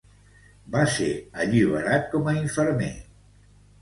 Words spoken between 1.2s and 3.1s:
alliberat com a infermer.